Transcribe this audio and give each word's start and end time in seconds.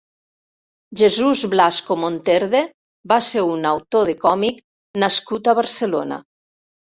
Jesús 1.01 1.43
Blasco 1.51 1.97
Monterde 2.03 2.61
va 3.13 3.19
ser 3.27 3.43
un 3.51 3.69
autor 3.73 4.09
de 4.13 4.17
còmic 4.25 4.65
nascut 5.05 5.51
a 5.53 5.57
Barcelona. 5.63 6.21